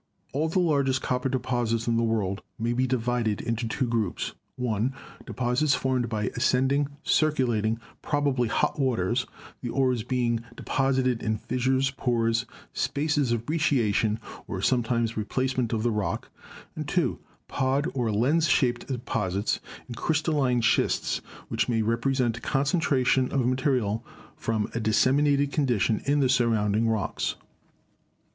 [0.33, 4.89] All the largest copper deposits in the world may be divided into two groups: (i)
[5.27, 9.27] Deposits formed by ascending, circulating, probably hot waters,
[9.61, 14.17] the ores being deposited in fissures, pores, spaces of brecciation,
[14.47, 16.31] or some times replacement of the rock;
[16.83, 23.45] (2) pod or lens shaped deposits in crystalline schists, which may represent con centration of
[23.45, 24.03] material
[24.35, 27.35] from a disseminated condition in the surrounding rocks.